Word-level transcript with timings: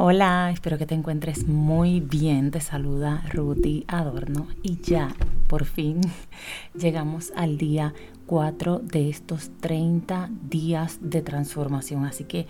Hola, 0.00 0.52
espero 0.52 0.78
que 0.78 0.86
te 0.86 0.94
encuentres 0.94 1.48
muy 1.48 1.98
bien. 1.98 2.52
Te 2.52 2.60
saluda 2.60 3.24
Ruti 3.32 3.84
Adorno 3.88 4.46
y 4.62 4.80
ya, 4.80 5.12
por 5.48 5.64
fin, 5.64 6.00
llegamos 6.80 7.32
al 7.34 7.58
día 7.58 7.94
4 8.26 8.78
de 8.78 9.08
estos 9.08 9.50
30 9.58 10.30
días 10.48 10.98
de 11.00 11.20
transformación. 11.22 12.04
Así 12.04 12.22
que 12.22 12.46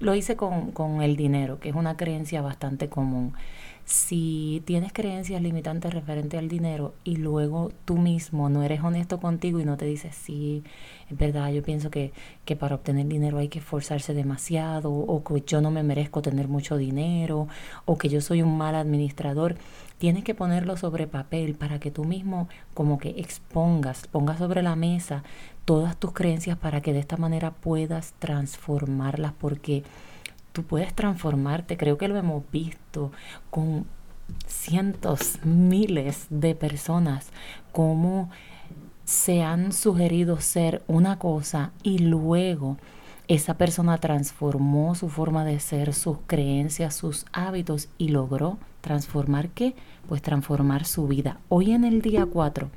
lo 0.00 0.14
hice 0.14 0.36
con, 0.36 0.72
con 0.72 1.02
el 1.02 1.16
dinero, 1.16 1.60
que 1.60 1.68
es 1.68 1.74
una 1.74 1.96
creencia 1.96 2.40
bastante 2.40 2.88
común, 2.88 3.34
si 3.86 4.64
tienes 4.66 4.92
creencias 4.92 5.40
limitantes 5.40 5.94
referente 5.94 6.36
al 6.36 6.48
dinero 6.48 6.94
y 7.04 7.16
luego 7.16 7.70
tú 7.84 7.96
mismo 7.96 8.48
no 8.48 8.64
eres 8.64 8.82
honesto 8.82 9.20
contigo 9.20 9.60
y 9.60 9.64
no 9.64 9.76
te 9.76 9.84
dices, 9.84 10.12
sí, 10.16 10.64
es 11.08 11.16
verdad, 11.16 11.52
yo 11.52 11.62
pienso 11.62 11.88
que, 11.88 12.12
que 12.44 12.56
para 12.56 12.74
obtener 12.74 13.06
dinero 13.06 13.38
hay 13.38 13.46
que 13.46 13.60
esforzarse 13.60 14.12
demasiado 14.12 14.92
o 14.92 15.22
que 15.22 15.40
yo 15.46 15.60
no 15.60 15.70
me 15.70 15.84
merezco 15.84 16.20
tener 16.20 16.48
mucho 16.48 16.76
dinero 16.76 17.46
o 17.84 17.96
que 17.96 18.08
yo 18.08 18.20
soy 18.20 18.42
un 18.42 18.58
mal 18.58 18.74
administrador, 18.74 19.54
tienes 19.98 20.24
que 20.24 20.34
ponerlo 20.34 20.76
sobre 20.76 21.06
papel 21.06 21.54
para 21.54 21.78
que 21.78 21.92
tú 21.92 22.04
mismo 22.04 22.48
como 22.74 22.98
que 22.98 23.10
expongas, 23.10 24.08
pongas 24.08 24.38
sobre 24.38 24.64
la 24.64 24.74
mesa 24.74 25.22
todas 25.64 25.96
tus 25.96 26.12
creencias 26.12 26.58
para 26.58 26.80
que 26.80 26.92
de 26.92 26.98
esta 26.98 27.16
manera 27.16 27.52
puedas 27.52 28.14
transformarlas 28.18 29.32
porque 29.32 29.84
tú 30.56 30.62
puedes 30.62 30.94
transformarte. 30.94 31.76
Creo 31.76 31.98
que 31.98 32.08
lo 32.08 32.16
hemos 32.16 32.42
visto 32.50 33.12
con 33.50 33.84
cientos, 34.46 35.38
miles 35.44 36.26
de 36.30 36.54
personas, 36.54 37.28
cómo 37.72 38.30
se 39.04 39.42
han 39.42 39.72
sugerido 39.72 40.40
ser 40.40 40.82
una 40.86 41.18
cosa 41.18 41.72
y 41.82 41.98
luego 41.98 42.78
esa 43.28 43.58
persona 43.58 43.98
transformó 43.98 44.94
su 44.94 45.10
forma 45.10 45.44
de 45.44 45.60
ser, 45.60 45.92
sus 45.92 46.16
creencias, 46.26 46.94
sus 46.94 47.26
hábitos 47.34 47.90
y 47.98 48.08
logró 48.08 48.56
transformar 48.80 49.50
qué? 49.50 49.76
Pues 50.08 50.22
transformar 50.22 50.86
su 50.86 51.06
vida. 51.06 51.38
Hoy 51.50 51.72
en 51.72 51.84
el 51.84 52.00
día 52.00 52.24
4 52.24 52.70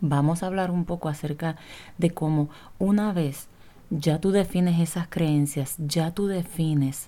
vamos 0.00 0.44
a 0.44 0.46
hablar 0.46 0.70
un 0.70 0.84
poco 0.84 1.08
acerca 1.08 1.56
de 1.98 2.10
cómo 2.10 2.50
una 2.78 3.12
vez 3.12 3.48
ya 3.96 4.20
tú 4.20 4.32
defines 4.32 4.80
esas 4.80 5.06
creencias, 5.08 5.76
ya 5.78 6.10
tú 6.10 6.26
defines 6.26 7.06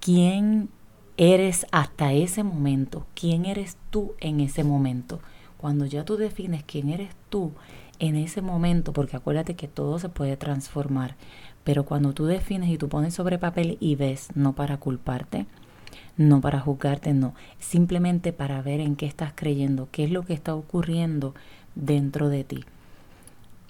quién 0.00 0.70
eres 1.16 1.66
hasta 1.72 2.12
ese 2.12 2.42
momento, 2.42 3.06
quién 3.14 3.44
eres 3.44 3.76
tú 3.90 4.14
en 4.20 4.40
ese 4.40 4.64
momento. 4.64 5.20
Cuando 5.58 5.84
ya 5.84 6.04
tú 6.04 6.16
defines 6.16 6.64
quién 6.64 6.88
eres 6.88 7.10
tú 7.28 7.52
en 7.98 8.16
ese 8.16 8.40
momento, 8.40 8.92
porque 8.92 9.16
acuérdate 9.16 9.56
que 9.56 9.68
todo 9.68 9.98
se 9.98 10.08
puede 10.08 10.36
transformar, 10.36 11.16
pero 11.64 11.84
cuando 11.84 12.12
tú 12.12 12.24
defines 12.26 12.70
y 12.70 12.78
tú 12.78 12.88
pones 12.88 13.14
sobre 13.14 13.38
papel 13.38 13.76
y 13.80 13.94
ves, 13.94 14.28
no 14.34 14.54
para 14.54 14.78
culparte, 14.78 15.46
no 16.16 16.40
para 16.40 16.60
juzgarte, 16.60 17.12
no, 17.12 17.34
simplemente 17.58 18.32
para 18.32 18.62
ver 18.62 18.80
en 18.80 18.96
qué 18.96 19.06
estás 19.06 19.32
creyendo, 19.34 19.88
qué 19.92 20.04
es 20.04 20.10
lo 20.10 20.22
que 20.22 20.34
está 20.34 20.54
ocurriendo 20.54 21.34
dentro 21.74 22.28
de 22.28 22.44
ti. 22.44 22.64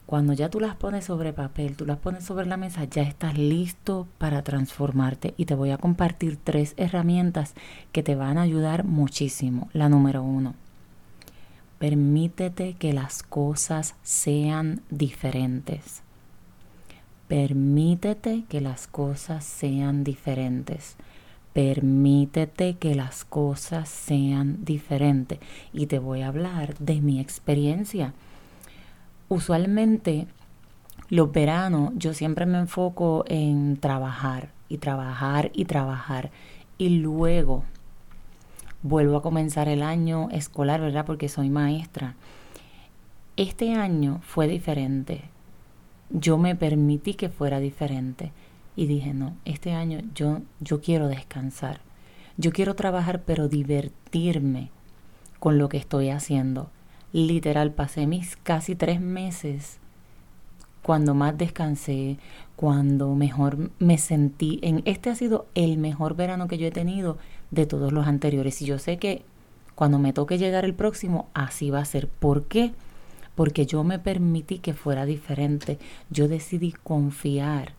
Cuando 0.07 0.35
ya 0.35 0.51
tú 0.51 0.61
las 0.61 0.77
pones 0.77 1.07
sobre 1.07 1.33
papel, 1.33 1.77
tú 1.77 1.87
las 1.87 1.99
pones 1.99 2.25
sobre 2.25 2.47
la 2.47 2.59
mesa, 2.59 2.85
ya 2.85 3.03
estás 3.03 3.39
listo 3.39 4.07
para 4.19 4.43
transformarte 4.43 5.33
y 5.39 5.47
te 5.47 5.55
voy 5.55 5.71
a 5.71 5.79
compartir 5.79 6.39
tres 6.43 6.75
herramientas 6.77 7.55
que 7.91 8.03
te 8.03 8.15
van 8.15 8.37
a 8.37 8.43
ayudar 8.43 8.85
muchísimo. 8.85 9.69
La 9.73 9.89
número 9.89 10.23
uno, 10.23 10.55
permítete 11.79 12.75
que 12.75 12.93
las 12.93 13.23
cosas 13.23 13.95
sean 14.03 14.83
diferentes. 14.91 16.03
Permítete 17.27 18.45
que 18.51 18.61
las 18.61 18.87
cosas 18.87 19.43
sean 19.45 20.05
diferentes. 20.05 20.97
Permítete 21.55 22.75
que 22.75 22.95
las 22.95 23.25
cosas 23.25 23.89
sean 23.89 24.65
diferentes. 24.67 25.39
Y 25.73 25.87
te 25.87 25.99
voy 25.99 26.21
a 26.21 26.29
hablar 26.29 26.77
de 26.79 27.01
mi 27.01 27.21
experiencia 27.21 28.13
usualmente 29.29 30.27
los 31.09 31.33
veranos 31.33 31.93
yo 31.97 32.15
siempre 32.15 32.47
me 32.47 32.59
enfoco 32.59 33.25
en 33.29 33.77
trabajar 33.77 34.51
y 34.69 34.79
trabajar 34.79 35.51
y 35.55 35.65
trabajar 35.67 36.31
y 36.79 36.89
luego 36.99 37.65
vuelvo 38.83 39.17
a 39.17 39.23
comenzar 39.23 39.69
el 39.69 39.83
año 39.83 40.29
escolar, 40.31 40.81
¿verdad? 40.81 41.07
Porque 41.07 41.29
soy 41.29 41.51
maestra. 41.51 42.15
Este 43.37 43.75
año 43.75 44.21
fue 44.23 44.47
diferente. 44.47 45.23
Yo 46.11 46.39
me 46.39 46.55
permití 46.55 47.15
que 47.15 47.31
fuera 47.31 47.61
diferente 47.61 48.31
y 48.77 48.87
dije, 48.87 49.15
no, 49.15 49.37
este 49.45 49.73
año 49.73 50.01
yo, 50.15 50.43
yo 50.61 50.81
quiero 50.81 51.09
descansar. 51.09 51.81
Yo 52.37 52.53
quiero 52.53 52.75
trabajar 52.75 53.23
pero 53.23 53.49
divertirme 53.49 54.71
con 55.39 55.59
lo 55.59 55.69
que 55.69 55.79
estoy 55.79 56.11
haciendo. 56.11 56.71
Literal, 57.15 57.71
pasé 57.71 58.09
mis 58.09 58.35
casi 58.35 58.75
tres 58.75 59.01
meses 59.01 59.79
cuando 60.83 61.15
más 61.15 61.39
descansé, 61.39 62.19
cuando 62.57 63.15
mejor 63.15 63.71
me 63.79 63.99
sentí. 63.99 64.59
En 64.63 64.83
este 64.85 65.11
ha 65.11 65.15
sido 65.15 65.47
el 65.55 65.79
mejor 65.79 66.17
verano 66.17 66.49
que 66.49 66.59
yo 66.59 66.67
he 66.67 66.73
tenido 66.73 67.17
de 67.53 67.67
todos 67.67 67.93
los 67.93 68.09
anteriores. 68.09 68.61
Y 68.63 68.65
yo 68.65 68.81
sé 68.81 68.97
que 68.97 69.23
cuando 69.77 70.01
me 70.01 70.13
toque 70.13 70.39
llegar 70.39 70.65
el 70.65 70.75
próximo, 70.75 71.29
así 71.35 71.71
va 71.71 71.79
a 71.79 71.85
ser. 71.85 72.09
¿Por 72.09 72.47
qué? 72.47 72.73
Porque 73.37 73.65
yo 73.65 73.85
me 73.85 74.01
permití 74.01 74.59
que 74.59 74.75
fuera 74.75 75.07
diferente. 75.07 75.79
Yo 76.11 76.27
decidí 76.27 76.73
confiar 76.73 77.75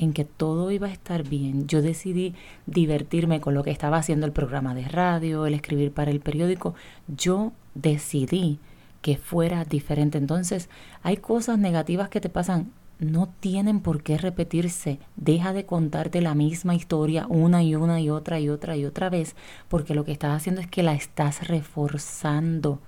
en 0.00 0.14
que 0.14 0.24
todo 0.24 0.70
iba 0.70 0.86
a 0.86 0.92
estar 0.92 1.28
bien. 1.28 1.66
Yo 1.66 1.82
decidí 1.82 2.34
divertirme 2.66 3.40
con 3.40 3.54
lo 3.54 3.62
que 3.62 3.70
estaba 3.70 3.98
haciendo 3.98 4.24
el 4.26 4.32
programa 4.32 4.74
de 4.74 4.88
radio, 4.88 5.46
el 5.46 5.54
escribir 5.54 5.92
para 5.92 6.10
el 6.10 6.20
periódico. 6.20 6.74
Yo 7.06 7.52
decidí 7.74 8.58
que 9.02 9.16
fuera 9.16 9.64
diferente. 9.64 10.16
Entonces, 10.16 10.70
hay 11.02 11.18
cosas 11.18 11.58
negativas 11.58 12.08
que 12.08 12.20
te 12.20 12.30
pasan 12.30 12.72
no 12.98 13.32
tienen 13.40 13.80
por 13.80 14.02
qué 14.02 14.18
repetirse. 14.18 14.98
Deja 15.16 15.52
de 15.52 15.64
contarte 15.64 16.20
la 16.20 16.34
misma 16.34 16.74
historia 16.74 17.26
una 17.28 17.62
y 17.62 17.74
una 17.74 18.00
y 18.00 18.10
otra 18.10 18.40
y 18.40 18.50
otra 18.50 18.76
y 18.76 18.84
otra 18.84 19.08
vez, 19.08 19.36
porque 19.68 19.94
lo 19.94 20.04
que 20.04 20.12
estás 20.12 20.36
haciendo 20.36 20.60
es 20.60 20.66
que 20.66 20.82
la 20.82 20.92
estás 20.92 21.48
reforzando. 21.48 22.78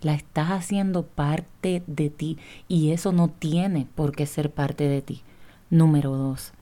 La 0.00 0.14
estás 0.14 0.50
haciendo 0.50 1.04
parte 1.04 1.82
de 1.86 2.08
ti 2.08 2.38
y 2.68 2.92
eso 2.92 3.12
no 3.12 3.28
tiene 3.28 3.86
por 3.94 4.12
qué 4.12 4.24
ser 4.24 4.50
parte 4.50 4.88
de 4.88 5.02
ti. 5.02 5.22
Número 5.70 6.16
dos, 6.16 6.52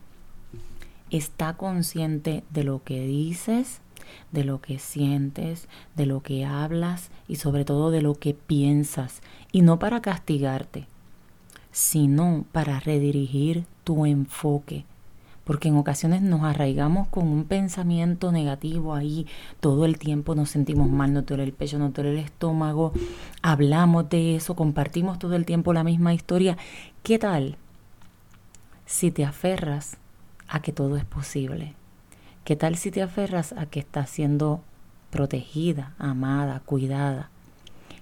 está 1.11 1.55
consciente 1.55 2.45
de 2.51 2.63
lo 2.63 2.85
que 2.85 3.07
dices, 3.07 3.81
de 4.33 4.45
lo 4.45 4.61
que 4.61 4.79
sientes, 4.79 5.67
de 5.97 6.05
lo 6.05 6.23
que 6.23 6.45
hablas 6.45 7.11
y 7.27 7.37
sobre 7.37 7.65
todo 7.65 7.91
de 7.91 8.03
lo 8.03 8.17
que 8.17 8.35
piensas. 8.35 9.23
Y 9.51 9.63
no 9.63 9.79
para 9.79 10.03
castigarte, 10.03 10.87
sino 11.73 12.45
para 12.53 12.81
redirigir 12.81 13.65
tu 13.83 14.05
enfoque. 14.05 14.85
Porque 15.45 15.69
en 15.69 15.79
ocasiones 15.79 16.21
nos 16.21 16.43
arraigamos 16.43 17.09
con 17.09 17.29
un 17.29 17.45
pensamiento 17.45 18.31
negativo 18.31 18.95
ahí, 18.95 19.27
todo 19.61 19.87
el 19.87 19.99
tiempo 19.99 20.35
nos 20.35 20.51
sentimos 20.51 20.91
mal, 20.91 21.15
nos 21.15 21.25
duele 21.25 21.45
el 21.45 21.55
pecho, 21.55 21.79
nos 21.79 21.95
duele 21.95 22.11
el 22.11 22.19
estómago, 22.19 22.93
hablamos 23.41 24.11
de 24.11 24.37
eso, 24.37 24.55
compartimos 24.55 25.19
todo 25.19 25.35
el 25.35 25.47
tiempo 25.47 25.73
la 25.73 25.83
misma 25.83 26.13
historia. 26.13 26.59
¿Qué 27.03 27.19
tal 27.19 27.57
si 28.89 29.11
te 29.11 29.27
aferras 29.27 29.99
a 30.49 30.63
que 30.63 30.73
todo 30.73 30.97
es 30.97 31.05
posible? 31.05 31.75
¿Qué 32.45 32.57
tal 32.57 32.77
si 32.77 32.91
te 32.91 33.03
aferras 33.03 33.53
a 33.53 33.67
que 33.67 33.81
estás 33.81 34.09
siendo 34.09 34.63
protegida, 35.11 35.93
amada, 35.99 36.61
cuidada? 36.65 37.29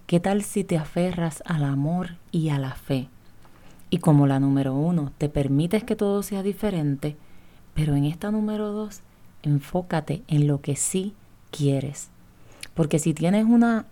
¿Qué 0.06 0.21
tal 0.21 0.44
si 0.44 0.62
te 0.62 0.79
aferras 0.79 1.43
al 1.44 1.65
amor 1.65 2.15
y 2.31 2.50
a 2.50 2.61
la 2.61 2.77
fe? 2.77 3.09
Y 3.91 3.99
como 3.99 4.29
la 4.29 4.38
número 4.38 4.75
uno, 4.75 5.11
te 5.19 5.29
permites 5.29 5.83
que 5.83 5.97
todo 5.97 6.23
sea 6.23 6.44
diferente, 6.44 7.17
pero 7.75 7.97
en 7.97 8.05
esta 8.05 8.31
número 8.31 8.71
dos, 8.71 9.00
enfócate 9.43 10.23
en 10.29 10.47
lo 10.47 10.61
que 10.61 10.77
sí 10.77 11.15
quieres. 11.50 12.11
Porque 12.75 13.00
si 13.00 13.12
tienes 13.12 13.44
una 13.44 13.87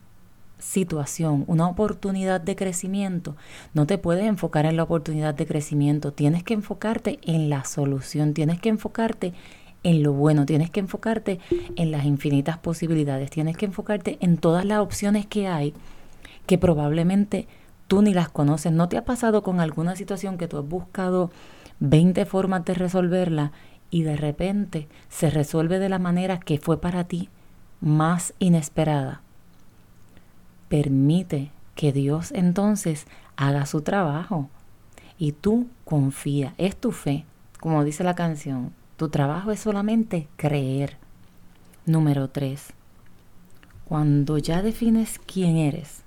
situación, 0.58 1.44
una 1.46 1.68
oportunidad 1.68 2.40
de 2.40 2.56
crecimiento, 2.56 3.36
no 3.74 3.86
te 3.86 3.98
puedes 3.98 4.24
enfocar 4.24 4.66
en 4.66 4.76
la 4.76 4.84
oportunidad 4.84 5.34
de 5.34 5.46
crecimiento, 5.46 6.12
tienes 6.12 6.42
que 6.42 6.54
enfocarte 6.54 7.18
en 7.22 7.50
la 7.50 7.64
solución, 7.64 8.34
tienes 8.34 8.60
que 8.60 8.70
enfocarte 8.70 9.34
en 9.82 10.02
lo 10.02 10.12
bueno, 10.12 10.46
tienes 10.46 10.70
que 10.70 10.80
enfocarte 10.80 11.38
en 11.76 11.90
las 11.90 12.04
infinitas 12.04 12.58
posibilidades, 12.58 13.30
tienes 13.30 13.56
que 13.56 13.66
enfocarte 13.66 14.16
en 14.20 14.38
todas 14.38 14.64
las 14.64 14.80
opciones 14.80 15.26
que 15.26 15.46
hay 15.46 15.74
que 16.46 16.58
probablemente 16.58 17.46
tú 17.86 18.02
ni 18.02 18.14
las 18.14 18.28
conoces. 18.28 18.72
¿No 18.72 18.88
te 18.88 18.96
ha 18.96 19.04
pasado 19.04 19.42
con 19.42 19.60
alguna 19.60 19.96
situación 19.96 20.38
que 20.38 20.48
tú 20.48 20.58
has 20.58 20.68
buscado 20.68 21.30
20 21.80 22.24
formas 22.24 22.64
de 22.64 22.74
resolverla 22.74 23.52
y 23.90 24.02
de 24.02 24.16
repente 24.16 24.88
se 25.08 25.30
resuelve 25.30 25.78
de 25.78 25.88
la 25.88 25.98
manera 25.98 26.40
que 26.40 26.58
fue 26.58 26.80
para 26.80 27.04
ti 27.04 27.28
más 27.80 28.34
inesperada? 28.38 29.23
Permite 30.74 31.52
que 31.76 31.92
Dios 31.92 32.32
entonces 32.32 33.06
haga 33.36 33.64
su 33.64 33.82
trabajo 33.82 34.50
y 35.18 35.30
tú 35.30 35.68
confía, 35.84 36.52
es 36.58 36.74
tu 36.74 36.90
fe, 36.90 37.24
como 37.60 37.84
dice 37.84 38.02
la 38.02 38.16
canción. 38.16 38.72
Tu 38.96 39.08
trabajo 39.08 39.52
es 39.52 39.60
solamente 39.60 40.26
creer. 40.36 40.96
Número 41.86 42.28
3. 42.28 42.72
Cuando 43.84 44.36
ya 44.38 44.62
defines 44.62 45.20
quién 45.20 45.58
eres, 45.58 46.02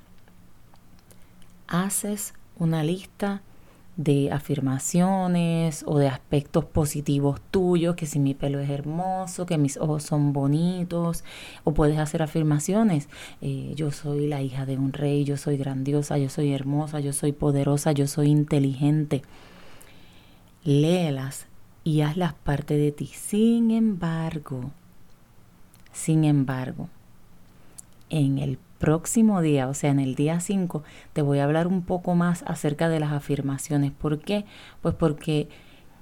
haces 1.69 2.33
una 2.57 2.83
lista 2.83 3.43
de 3.97 4.31
afirmaciones 4.31 5.83
o 5.87 5.97
de 5.97 6.07
aspectos 6.07 6.65
positivos 6.65 7.41
tuyos, 7.51 7.95
que 7.95 8.05
si 8.05 8.19
mi 8.19 8.35
pelo 8.35 8.59
es 8.59 8.69
hermoso, 8.69 9.47
que 9.47 9.57
mis 9.57 9.77
ojos 9.77 10.03
son 10.03 10.33
bonitos, 10.33 11.23
o 11.63 11.73
puedes 11.73 11.97
hacer 11.97 12.21
afirmaciones, 12.21 13.09
eh, 13.41 13.73
yo 13.75 13.91
soy 13.91 14.27
la 14.27 14.41
hija 14.41 14.65
de 14.67 14.77
un 14.77 14.93
rey, 14.93 15.23
yo 15.23 15.35
soy 15.35 15.57
grandiosa, 15.57 16.17
yo 16.19 16.29
soy 16.29 16.53
hermosa, 16.53 16.99
yo 16.99 17.11
soy 17.11 17.31
poderosa, 17.31 17.91
yo 17.91 18.07
soy 18.07 18.27
inteligente. 18.27 19.23
Léelas 20.63 21.47
y 21.83 22.01
hazlas 22.01 22.33
parte 22.33 22.77
de 22.77 22.91
ti. 22.91 23.07
Sin 23.07 23.71
embargo, 23.71 24.71
sin 25.91 26.23
embargo, 26.23 26.89
en 28.09 28.37
el 28.37 28.59
próximo 28.79 29.41
día, 29.41 29.67
o 29.67 29.73
sea, 29.73 29.91
en 29.91 29.99
el 29.99 30.15
día 30.15 30.39
5, 30.39 30.83
te 31.13 31.21
voy 31.21 31.39
a 31.39 31.43
hablar 31.43 31.67
un 31.67 31.81
poco 31.81 32.15
más 32.15 32.43
acerca 32.47 32.89
de 32.89 32.99
las 32.99 33.11
afirmaciones. 33.11 33.91
¿Por 33.91 34.19
qué? 34.19 34.45
Pues 34.81 34.95
porque 34.95 35.49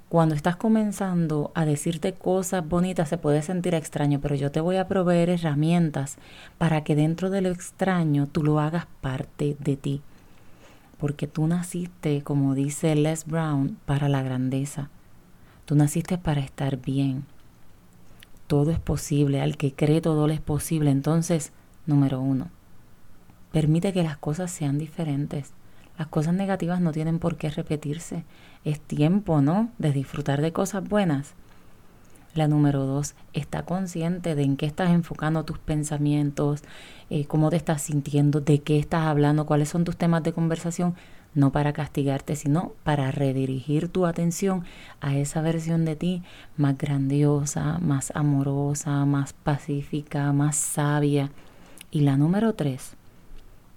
cuando 0.08 0.36
estás 0.36 0.54
comenzando 0.54 1.50
a 1.54 1.64
decirte 1.64 2.12
cosas 2.12 2.66
bonitas 2.66 3.08
se 3.08 3.18
puede 3.18 3.42
sentir 3.42 3.74
extraño, 3.74 4.20
pero 4.20 4.36
yo 4.36 4.52
te 4.52 4.60
voy 4.60 4.76
a 4.76 4.86
proveer 4.86 5.30
herramientas 5.30 6.16
para 6.58 6.84
que 6.84 6.94
dentro 6.94 7.28
de 7.28 7.40
lo 7.40 7.48
extraño 7.48 8.28
tú 8.28 8.44
lo 8.44 8.60
hagas 8.60 8.86
parte 9.00 9.56
de 9.58 9.76
ti. 9.76 10.02
Porque 10.98 11.26
tú 11.26 11.46
naciste, 11.46 12.22
como 12.22 12.54
dice 12.54 12.94
Les 12.94 13.26
Brown, 13.26 13.78
para 13.84 14.08
la 14.08 14.22
grandeza. 14.22 14.90
Tú 15.64 15.74
naciste 15.74 16.16
para 16.18 16.40
estar 16.40 16.76
bien. 16.78 17.24
Todo 18.46 18.70
es 18.70 18.78
posible. 18.78 19.42
Al 19.42 19.56
que 19.56 19.74
cree 19.74 20.00
todo 20.00 20.28
le 20.28 20.34
es 20.34 20.40
posible. 20.40 20.90
Entonces, 20.90 21.52
número 21.84 22.20
uno, 22.20 22.48
Permite 23.56 23.94
que 23.94 24.02
las 24.02 24.18
cosas 24.18 24.50
sean 24.50 24.76
diferentes. 24.76 25.52
Las 25.96 26.08
cosas 26.08 26.34
negativas 26.34 26.82
no 26.82 26.92
tienen 26.92 27.18
por 27.18 27.38
qué 27.38 27.48
repetirse. 27.48 28.22
Es 28.66 28.80
tiempo, 28.80 29.40
¿no? 29.40 29.70
De 29.78 29.92
disfrutar 29.92 30.42
de 30.42 30.52
cosas 30.52 30.86
buenas. 30.86 31.32
La 32.34 32.48
número 32.48 32.84
dos, 32.84 33.14
está 33.32 33.62
consciente 33.62 34.34
de 34.34 34.42
en 34.42 34.58
qué 34.58 34.66
estás 34.66 34.90
enfocando 34.90 35.46
tus 35.46 35.58
pensamientos, 35.58 36.64
eh, 37.08 37.24
cómo 37.24 37.48
te 37.48 37.56
estás 37.56 37.80
sintiendo, 37.80 38.42
de 38.42 38.58
qué 38.58 38.78
estás 38.78 39.06
hablando, 39.06 39.46
cuáles 39.46 39.70
son 39.70 39.84
tus 39.84 39.96
temas 39.96 40.22
de 40.22 40.34
conversación, 40.34 40.94
no 41.32 41.50
para 41.50 41.72
castigarte, 41.72 42.36
sino 42.36 42.74
para 42.82 43.10
redirigir 43.10 43.88
tu 43.88 44.04
atención 44.04 44.64
a 45.00 45.16
esa 45.16 45.40
versión 45.40 45.86
de 45.86 45.96
ti 45.96 46.22
más 46.58 46.76
grandiosa, 46.76 47.78
más 47.78 48.12
amorosa, 48.14 49.06
más 49.06 49.32
pacífica, 49.32 50.30
más 50.34 50.56
sabia. 50.56 51.30
Y 51.90 52.00
la 52.00 52.18
número 52.18 52.52
tres, 52.52 52.96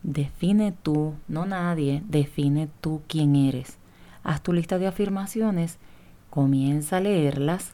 Define 0.03 0.71
tú, 0.71 1.13
no 1.27 1.45
nadie, 1.45 2.03
define 2.07 2.69
tú 2.81 3.01
quién 3.07 3.35
eres. 3.35 3.77
Haz 4.23 4.41
tu 4.41 4.53
lista 4.53 4.77
de 4.77 4.87
afirmaciones, 4.87 5.77
comienza 6.29 6.97
a 6.97 7.01
leerlas 7.01 7.73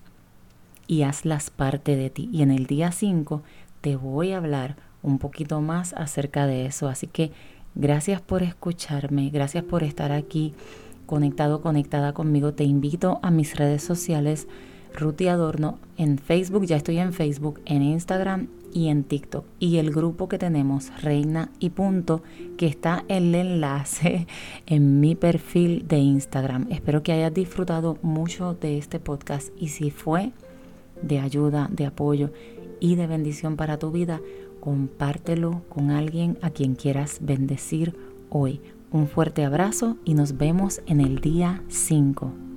y 0.88 1.04
hazlas 1.04 1.50
parte 1.50 1.96
de 1.96 2.10
ti. 2.10 2.30
Y 2.32 2.42
en 2.42 2.52
el 2.52 2.66
día 2.66 2.92
5 2.92 3.44
te 3.82 3.96
voy 3.96 4.32
a 4.32 4.38
hablar 4.38 4.76
un 5.04 5.20
poquito 5.20 5.62
más 5.62 5.94
acerca 5.94 6.48
de 6.48 6.66
eso. 6.66 6.88
Así 6.88 7.08
que 7.08 7.32
gracias 7.76 8.22
por 8.22 8.42
escucharme, 8.42 9.30
gracias 9.30 9.64
por 9.64 9.84
estar 9.84 10.12
aquí 10.12 10.54
conectado, 11.06 11.62
conectada 11.62 12.14
conmigo. 12.14 12.54
Te 12.54 12.64
invito 12.64 13.20
a 13.22 13.32
mis 13.32 13.56
redes 13.56 13.84
sociales, 13.84 14.48
Ruti 14.96 15.28
Adorno, 15.28 15.80
en 15.98 16.18
Facebook, 16.18 16.66
ya 16.66 16.78
estoy 16.78 16.98
en 16.98 17.14
Facebook, 17.14 17.62
en 17.66 17.82
Instagram 17.82 18.48
y 18.74 18.88
en 18.88 19.04
TikTok. 19.04 19.46
Y 19.60 19.78
el 19.78 19.92
grupo 19.92 20.28
que 20.28 20.38
tenemos, 20.38 20.92
Reina 21.02 21.50
y 21.60 21.70
Punto, 21.70 22.24
que 22.58 22.68
está 22.68 23.06
el 23.08 23.34
enlace 23.36 24.28
en 24.66 25.00
mi 25.00 25.16
perfil 25.16 25.88
de 25.88 25.98
Instagram. 25.98 26.68
Espero 26.72 27.04
que 27.04 27.12
hayas 27.12 27.34
disfrutado 27.34 27.98
mucho 28.02 28.54
de 28.54 28.78
este 28.78 29.00
podcast 29.00 29.50
y 29.58 29.70
si 29.70 29.92
fue 29.92 30.32
de 31.02 31.20
ayuda, 31.20 31.70
de 31.72 31.86
apoyo 31.86 32.32
y 32.80 32.96
de 32.96 33.08
bendición 33.08 33.56
para 33.56 33.78
tu 33.78 33.92
vida, 33.92 34.22
compártelo 34.60 35.62
con 35.70 35.92
alguien 35.92 36.38
a 36.42 36.50
quien 36.50 36.76
quieras 36.76 37.20
bendecir 37.22 37.96
hoy. 38.30 38.62
Un 38.92 39.08
fuerte 39.08 39.44
abrazo 39.44 39.98
y 40.06 40.14
nos 40.14 40.38
vemos 40.38 40.82
en 40.86 41.02
el 41.02 41.20
día 41.20 41.64
5. 41.68 42.55